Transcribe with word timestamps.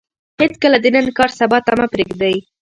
هېڅکله 0.39 0.77
د 0.81 0.85
نن 0.95 1.07
کار 1.17 1.29
سبا 1.39 1.57
ته 1.65 1.71
مه 1.79 1.85
پرېږدئ. 1.93 2.35